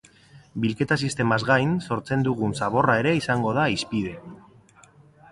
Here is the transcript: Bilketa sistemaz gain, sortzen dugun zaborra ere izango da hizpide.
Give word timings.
Bilketa 0.61 0.95
sistemaz 1.07 1.37
gain, 1.49 1.75
sortzen 1.87 2.25
dugun 2.27 2.55
zaborra 2.59 2.95
ere 3.01 3.11
izango 3.19 3.53
da 3.59 3.67
hizpide. 3.75 4.15